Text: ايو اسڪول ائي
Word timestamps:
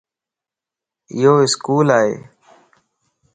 ايو 1.13 1.33
اسڪول 1.45 1.87
ائي 1.97 2.13